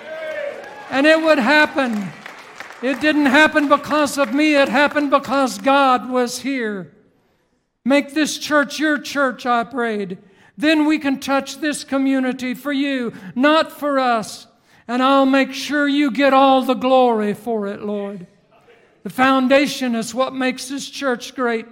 [0.90, 2.10] And it would happen.
[2.82, 6.94] It didn't happen because of me, it happened because God was here.
[7.84, 10.18] Make this church your church, I prayed.
[10.58, 14.48] Then we can touch this community for you, not for us.
[14.88, 18.28] And I'll make sure you get all the glory for it, Lord.
[19.04, 21.66] The foundation is what makes this church great.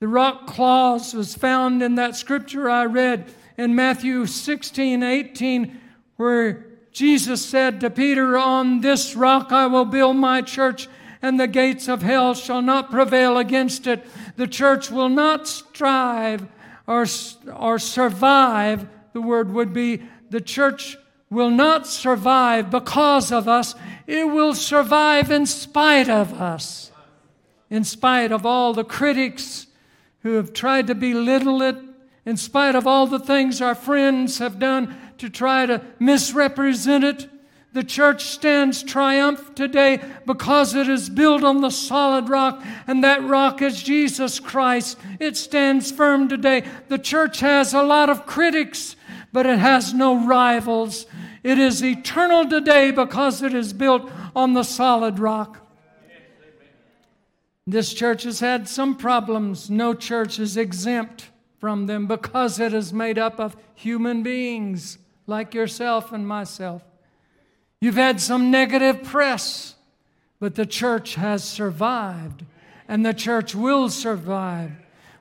[0.00, 5.80] The rock clause was found in that scripture I read in Matthew 16, 18,
[6.16, 10.88] where Jesus said to Peter, On this rock I will build my church,
[11.22, 14.04] and the gates of hell shall not prevail against it.
[14.36, 16.46] The church will not strive
[16.86, 17.06] or,
[17.54, 18.88] or survive.
[19.12, 20.96] The word would be the church
[21.30, 23.74] will not survive because of us,
[24.06, 26.90] it will survive in spite of us.
[27.70, 29.68] In spite of all the critics
[30.22, 31.76] who have tried to belittle it,
[32.26, 37.28] in spite of all the things our friends have done to try to misrepresent it,
[37.72, 43.22] the church stands triumph today because it is built on the solid rock, and that
[43.22, 44.98] rock is Jesus Christ.
[45.20, 46.64] It stands firm today.
[46.88, 48.96] The church has a lot of critics,
[49.32, 51.06] but it has no rivals.
[51.44, 55.58] It is eternal today because it is built on the solid rock.
[57.66, 59.70] This church has had some problems.
[59.70, 65.54] No church is exempt from them because it is made up of human beings like
[65.54, 66.82] yourself and myself.
[67.80, 69.74] You've had some negative press,
[70.38, 72.44] but the church has survived,
[72.88, 74.72] and the church will survive.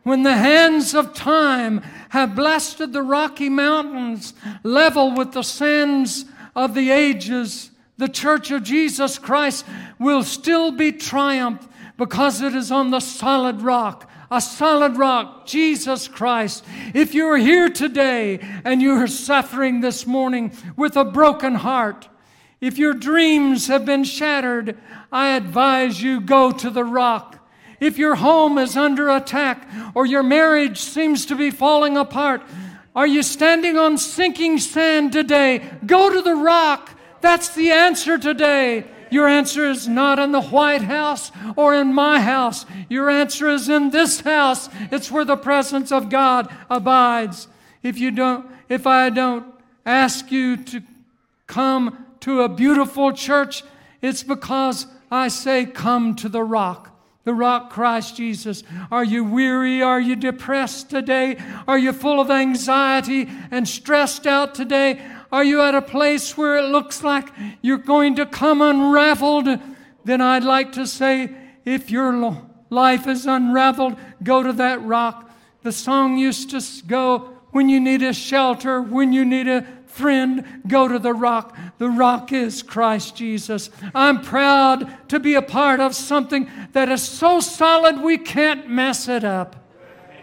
[0.03, 4.33] When the hands of time have blasted the Rocky Mountains
[4.63, 9.65] level with the sands of the ages, the church of Jesus Christ
[9.99, 16.07] will still be triumphed because it is on the solid rock a solid rock, Jesus
[16.07, 16.65] Christ.
[16.93, 22.07] If you're here today and you are suffering this morning with a broken heart,
[22.61, 24.77] if your dreams have been shattered,
[25.11, 27.37] I advise you go to the rock.
[27.79, 32.41] If your home is under attack or your marriage seems to be falling apart,
[32.95, 35.62] are you standing on sinking sand today?
[35.85, 36.91] Go to the rock.
[37.21, 38.85] That's the answer today.
[39.12, 42.65] Your answer is not in the White House or in my house.
[42.89, 44.69] Your answer is in this house.
[44.91, 47.47] It's where the presence of God abides.
[47.83, 49.45] If you don't, if I don't
[49.85, 50.81] ask you to
[51.47, 53.63] come to a beautiful church,
[54.01, 58.63] it's because I say, Come to the rock, the rock Christ Jesus.
[58.91, 59.81] Are you weary?
[59.81, 61.37] Are you depressed today?
[61.67, 65.01] Are you full of anxiety and stressed out today?
[65.32, 67.30] Are you at a place where it looks like
[67.62, 69.48] you're going to come unraveled?
[70.04, 71.34] Then I'd like to say,
[71.65, 75.30] if your life is unraveled, go to that rock.
[75.62, 80.62] The song used to go, when you need a shelter, when you need a friend,
[80.67, 81.58] go to the rock.
[81.77, 83.69] The rock is Christ Jesus.
[83.94, 89.08] I'm proud to be a part of something that is so solid we can't mess
[89.08, 89.56] it up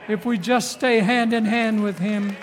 [0.08, 2.36] if we just stay hand in hand with Him.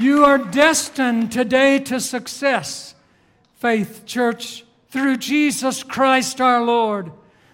[0.00, 2.94] You are destined today to success,
[3.56, 7.10] Faith Church, through Jesus Christ our Lord.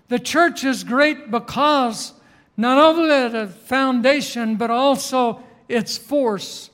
[0.09, 2.12] The church is great because
[2.59, 6.68] not only the foundation, but also its force.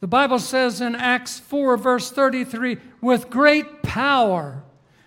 [0.00, 4.62] The Bible says in Acts 4, verse 33, with great power.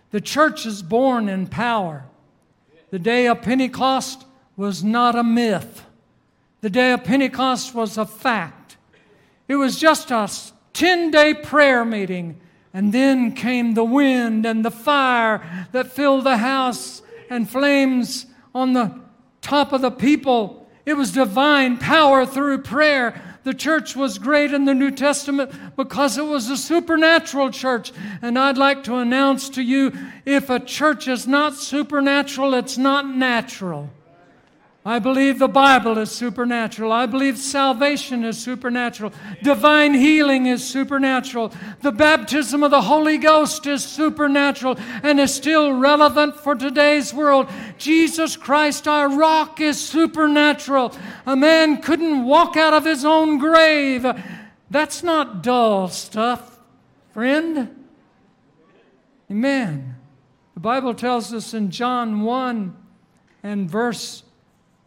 [0.09, 2.05] The church is born in power.
[2.89, 4.25] The day of Pentecost
[4.57, 5.85] was not a myth,
[6.61, 8.58] the day of Pentecost was a fact.
[9.49, 10.29] It was just a
[10.73, 12.39] 10 day prayer meeting.
[12.71, 18.73] And then came the wind and the fire that filled the house and flames on
[18.73, 19.01] the
[19.41, 20.69] top of the people.
[20.85, 23.39] It was divine power through prayer.
[23.43, 27.91] The church was great in the New Testament because it was a supernatural church.
[28.21, 29.91] And I'd like to announce to you
[30.25, 33.89] if a church is not supernatural, it's not natural.
[34.89, 36.91] I believe the Bible is supernatural.
[36.91, 39.13] I believe salvation is supernatural.
[39.43, 41.53] Divine healing is supernatural.
[41.81, 47.51] The baptism of the Holy Ghost is supernatural and is still relevant for today's world.
[47.77, 50.95] Jesus Christ, our rock, is supernatural.
[51.27, 54.07] A man couldn't walk out of his own grave.
[54.71, 56.57] That's not dull stuff,
[57.13, 57.85] friend.
[59.29, 59.97] Amen.
[60.55, 62.75] The Bible tells us in John 1
[63.43, 64.23] and verse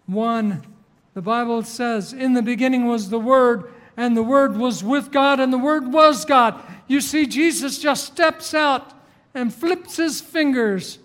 [0.07, 0.66] 1,
[1.14, 5.40] the Bible says, In the beginning was the Word, and the Word was with God,
[5.40, 6.61] and the Word was God.
[6.86, 8.92] You see, Jesus just steps out
[9.34, 10.98] and flips his fingers,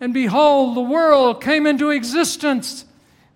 [0.00, 2.84] and behold, the world came into existence.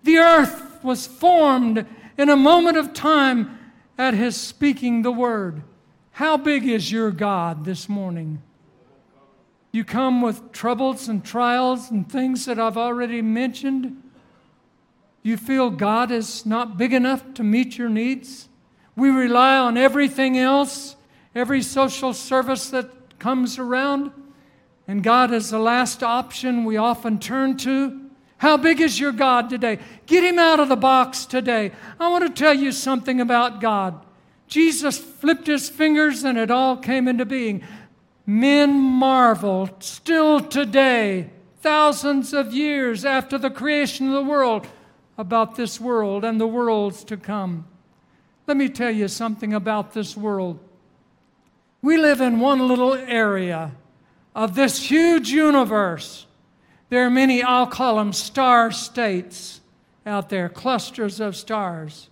[0.03, 1.85] The earth was formed
[2.17, 3.57] in a moment of time
[3.97, 5.61] at his speaking the Word.
[6.11, 8.41] How big is your God this morning?
[9.71, 14.01] You come with troubles and trials and things that I've already mentioned.
[15.21, 18.47] You feel God is not big enough to meet your needs?
[18.95, 20.95] We rely on everything else,
[21.35, 24.11] every social service that comes around,
[24.87, 28.09] and God is the last option we often turn to.
[28.37, 29.79] How big is your God today?
[30.05, 31.71] Get him out of the box today.
[31.99, 34.05] I want to tell you something about God.
[34.47, 37.61] Jesus flipped his fingers and it all came into being.
[38.25, 41.29] Men marvel still today,
[41.61, 44.65] thousands of years after the creation of the world
[45.19, 47.65] about this world and the worlds to come.
[48.47, 50.57] Let me tell you something about this world.
[51.81, 53.73] We live in one little area
[54.33, 56.25] of this huge universe.
[56.87, 59.59] There are many, I'll call them star states
[60.05, 62.09] out there, clusters of stars.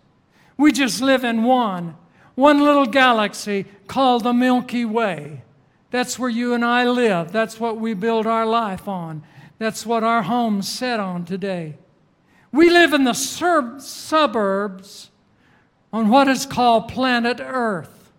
[0.57, 1.95] We just live in one,
[2.35, 5.43] one little galaxy called the Milky Way.
[5.91, 7.31] That's where you and I live.
[7.31, 9.23] That's what we build our life on.
[9.59, 11.77] That's what our home's set on today.
[12.57, 15.11] We live in the sur- suburbs
[15.93, 18.11] on what is called planet Earth.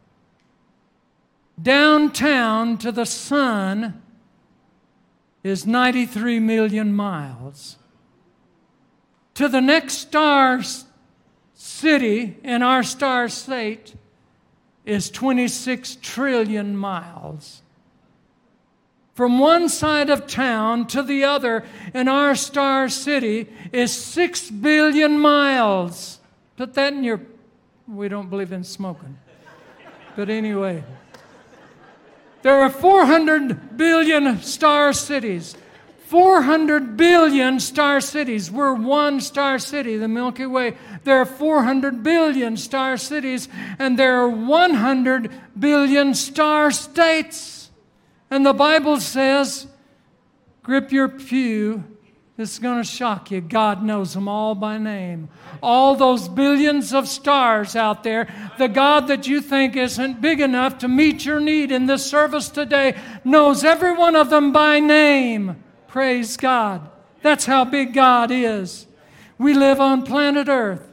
[1.61, 4.01] Downtown to the sun
[5.43, 7.79] is 93 million miles.
[9.35, 10.61] To the next star
[11.55, 13.97] city in our star state
[14.85, 17.63] is 26 trillion miles.
[19.19, 25.19] From one side of town to the other in our star city is six billion
[25.19, 26.21] miles.
[26.57, 27.23] Put that in your.
[27.89, 29.19] We don't believe in smoking.
[30.15, 30.85] But anyway,
[32.43, 35.57] there are 400 billion star cities.
[36.05, 38.53] 400 billion star cities.
[38.53, 40.77] We're one star city, the Milky Way.
[41.03, 43.49] There are 400 billion star cities,
[43.81, 47.58] and there are 100 billion star states.
[48.31, 49.67] And the Bible says,
[50.63, 51.85] grip your pew.
[52.37, 53.41] This is going to shock you.
[53.41, 55.29] God knows them all by name.
[55.61, 60.79] All those billions of stars out there, the God that you think isn't big enough
[60.79, 65.65] to meet your need in this service today knows every one of them by name.
[65.89, 66.89] Praise God.
[67.23, 68.87] That's how big God is.
[69.37, 70.93] We live on planet Earth,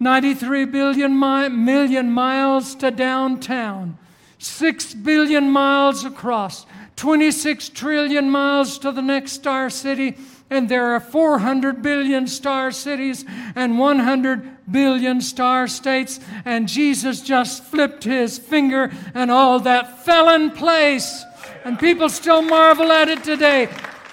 [0.00, 3.96] 93 billion mi- million miles to downtown.
[4.38, 6.66] Six billion miles across,
[6.96, 10.16] 26 trillion miles to the next star city,
[10.50, 13.24] and there are 400 billion star cities
[13.54, 16.20] and 100 billion star states.
[16.44, 21.24] And Jesus just flipped his finger, and all that fell in place.
[21.64, 23.68] And people still marvel at it today.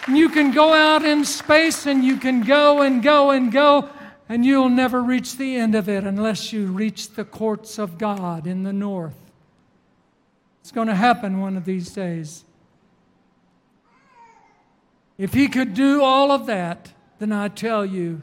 [0.07, 3.89] You can go out in space and you can go and go and go,
[4.27, 8.47] and you'll never reach the end of it unless you reach the courts of God
[8.47, 9.20] in the north.
[10.71, 12.45] It's going to happen one of these days.
[15.17, 18.21] If he could do all of that, then I tell you,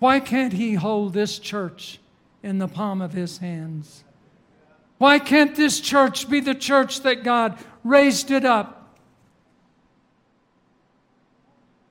[0.00, 2.00] why can't he hold this church
[2.42, 4.02] in the palm of his hands?
[4.98, 8.98] Why can't this church be the church that God raised it up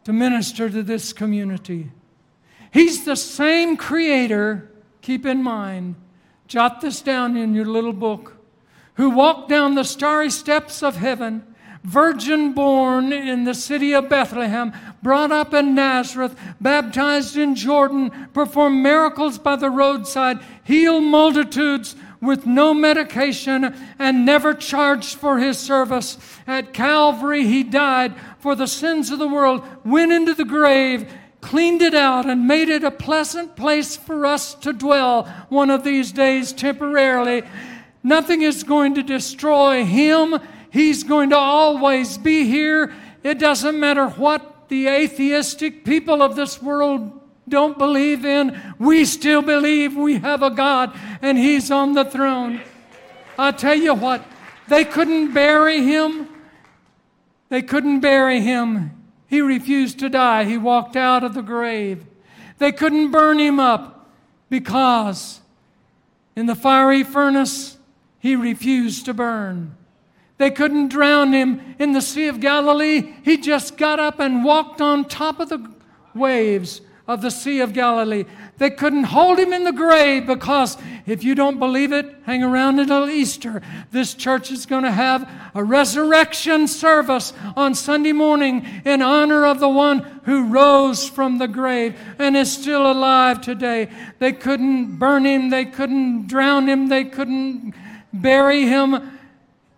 [0.03, 1.93] to minister to this community?
[2.73, 4.69] He's the same creator,
[5.01, 5.95] keep in mind,
[6.45, 8.34] jot this down in your little book,
[8.95, 11.43] who walked down the starry steps of heaven
[11.85, 14.73] virgin born in the city of Bethlehem,
[15.03, 22.47] brought up in Nazareth, baptized in Jordan, performed miracles by the roadside, healed multitudes with
[22.47, 26.17] no medication, and never charged for his service.
[26.47, 31.09] At Calvary, he died for the sins of the world, went into the grave
[31.41, 35.83] cleaned it out and made it a pleasant place for us to dwell one of
[35.83, 37.43] these days temporarily.
[38.05, 40.39] Nothing is going to destroy him
[40.75, 42.93] He's going to always be here.
[43.23, 48.61] It doesn't matter what the atheistic people of this world don't believe in.
[48.77, 52.59] We still believe we have a God and He's on the throne.
[53.39, 54.25] I tell you what,
[54.67, 56.27] they couldn't bury Him.
[57.47, 59.01] They couldn't bury Him.
[59.27, 60.43] He refused to die.
[60.43, 62.05] He walked out of the grave.
[62.57, 64.09] They couldn't burn Him up
[64.49, 65.39] because
[66.35, 67.74] in the fiery furnace,
[68.26, 69.78] He refused to burn.
[70.39, 73.13] They couldn't drown him in the Sea of Galilee.
[73.23, 75.71] He just got up and walked on top of the
[76.15, 78.26] waves of the Sea of Galilee.
[78.57, 82.80] They couldn't hold him in the grave because if you don't believe it, hang around
[82.80, 83.61] until Easter.
[83.91, 89.59] This church is going to have a resurrection service on Sunday morning in honor of
[89.59, 93.88] the one who rose from the grave and is still alive today.
[94.17, 97.76] They couldn't burn him, they couldn't drown him, they couldn't
[98.22, 99.16] bury him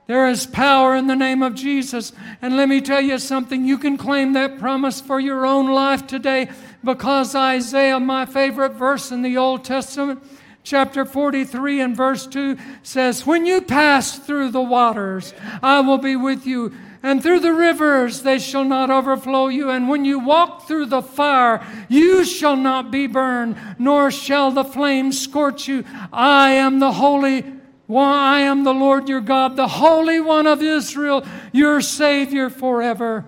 [0.08, 2.14] there is power in the name of Jesus.
[2.42, 6.08] And let me tell you something you can claim that promise for your own life
[6.08, 6.50] today
[6.84, 10.24] because Isaiah, my favorite verse in the Old Testament,
[10.64, 16.16] chapter 43 and verse 2 says, When you pass through the waters, I will be
[16.16, 16.74] with you.
[17.04, 19.70] And through the rivers they shall not overflow you.
[19.70, 24.64] And when you walk through the fire, you shall not be burned, nor shall the
[24.64, 25.84] flames scorch you.
[26.14, 27.44] I am the Holy
[27.88, 33.26] why, I am the Lord your God, the Holy One of Israel, your Savior forever.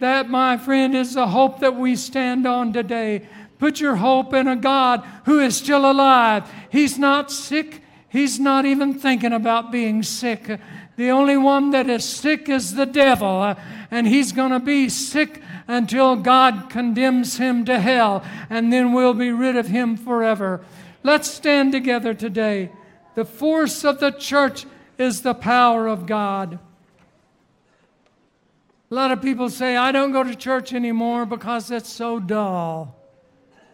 [0.00, 3.28] That, my friend, is the hope that we stand on today.
[3.60, 6.50] Put your hope in a God who is still alive.
[6.70, 10.58] He's not sick, He's not even thinking about being sick.
[10.96, 13.56] The only one that is sick is the devil,
[13.90, 19.14] and he's going to be sick until God condemns him to hell, and then we'll
[19.14, 20.62] be rid of him forever.
[21.02, 22.70] Let's stand together today.
[23.14, 24.66] The force of the church
[24.98, 26.58] is the power of God.
[28.90, 32.94] A lot of people say, I don't go to church anymore because it's so dull.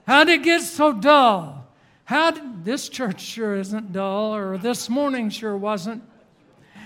[0.07, 1.67] How did it get so dull?
[2.05, 6.03] How did this church sure isn't dull, or this morning sure wasn't?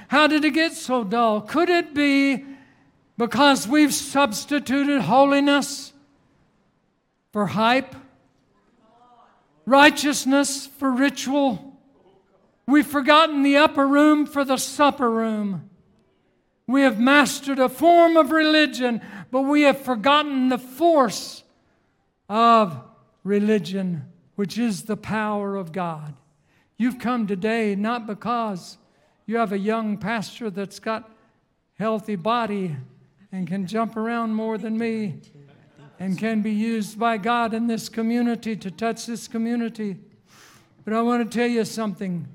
[0.09, 1.41] How did it get so dull?
[1.41, 2.45] Could it be
[3.17, 5.93] because we've substituted holiness
[7.33, 7.95] for hype,
[9.65, 11.72] righteousness for ritual?
[12.67, 15.69] We've forgotten the upper room for the supper room.
[16.67, 21.43] We have mastered a form of religion, but we have forgotten the force
[22.29, 22.81] of
[23.25, 24.07] religion,
[24.37, 26.15] which is the power of God.
[26.77, 28.79] You've come today not because
[29.27, 31.11] you have a young pastor that's got
[31.79, 32.77] healthy body
[33.33, 35.21] and can jump around more than me
[35.99, 39.99] and can be used by God in this community to touch this community.
[40.85, 42.27] But I want to tell you something.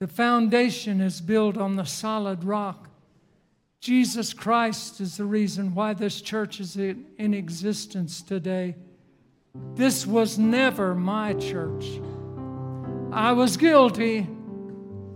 [0.00, 2.88] The foundation is built on the solid rock.
[3.80, 8.76] Jesus Christ is the reason why this church is in existence today.
[9.74, 12.00] This was never my church.
[13.12, 14.26] I was guilty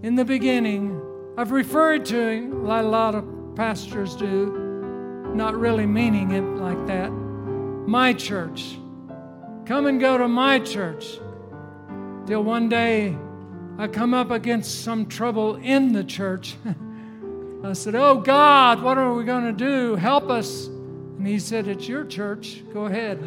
[0.02, 1.02] in the beginning
[1.38, 3.24] I've referred to him like a lot of
[3.54, 7.10] pastors do, not really meaning it like that.
[7.10, 8.76] My church.
[9.64, 11.20] Come and go to my church.
[12.26, 13.16] Till one day
[13.80, 16.56] I come up against some trouble in the church.
[17.64, 19.94] I said, Oh God, what are we going to do?
[19.94, 20.66] Help us.
[20.66, 22.64] And he said, It's your church.
[22.74, 23.22] Go ahead.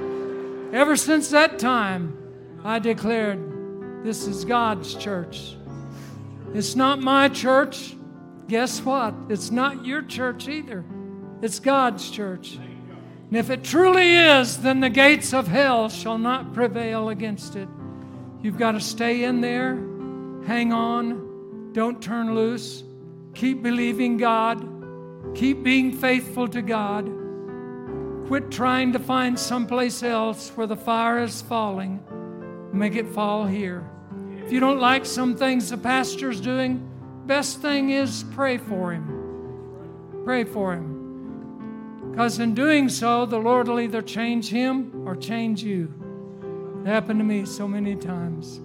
[0.72, 2.18] Ever since that time,
[2.64, 5.56] I declared, This is God's church.
[6.52, 7.94] It's not my church.
[8.48, 9.14] Guess what?
[9.28, 10.84] It's not your church either.
[11.42, 12.56] It's God's church.
[12.56, 17.68] And if it truly is, then the gates of hell shall not prevail against it.
[18.42, 19.74] You've got to stay in there,
[20.46, 22.84] hang on, Don't turn loose.
[23.34, 24.68] Keep believing God.
[25.34, 27.10] Keep being faithful to God.
[28.26, 32.00] Quit trying to find someplace else where the fire is falling.
[32.72, 33.88] Make it fall here.
[34.44, 36.86] If you don't like some things the pastor's doing,
[37.26, 40.22] best thing is pray for him.
[40.24, 42.10] Pray for him.
[42.10, 46.01] Because in doing so, the Lord will either change him or change you.
[46.84, 48.60] It happened to me so many times.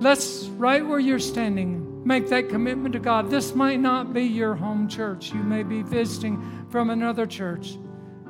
[0.00, 3.30] Let's, right where you're standing, make that commitment to God.
[3.30, 5.32] This might not be your home church.
[5.32, 7.78] You may be visiting from another church.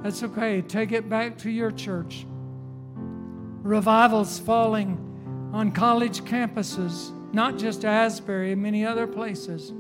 [0.02, 0.62] That's okay.
[0.62, 2.26] Take it back to your church.
[3.62, 9.72] Revivals falling on college campuses, not just Asbury, many other places.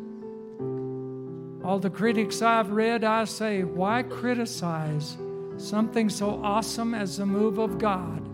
[1.64, 5.16] All the critics I've read, I say, why criticize
[5.56, 8.28] something so awesome as the move of God?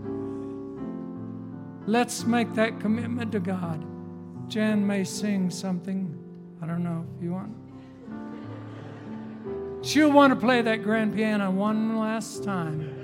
[1.89, 3.82] Let's make that commitment to God.
[4.47, 6.14] Jan may sing something.
[6.61, 7.57] I don't know if you want.
[9.82, 12.95] She'll want to play that grand piano one last time.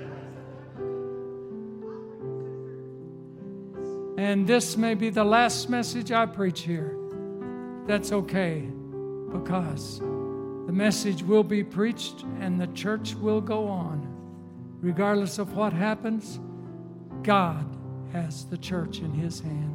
[4.19, 6.95] And this may be the last message I preach here.
[7.87, 8.69] That's okay
[9.31, 14.07] because the message will be preached and the church will go on.
[14.79, 16.39] Regardless of what happens,
[17.23, 17.74] God
[18.15, 19.74] has the church in His hand.